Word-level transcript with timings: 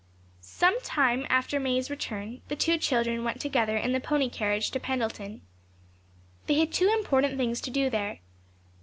Some 0.39 0.73
little 0.73 0.87
time 0.89 1.27
after 1.29 1.59
May's 1.59 1.91
return, 1.91 2.41
the 2.47 2.55
two 2.55 2.79
children 2.79 3.23
went 3.23 3.39
together 3.39 3.77
in 3.77 3.91
the 3.91 3.99
pony 3.99 4.29
carriage 4.31 4.71
to 4.71 4.79
Pendleton. 4.79 5.43
They 6.47 6.55
had 6.55 6.73
two 6.73 6.89
important 6.89 7.37
things 7.37 7.61
to 7.61 7.69
do 7.69 7.87
there. 7.87 8.19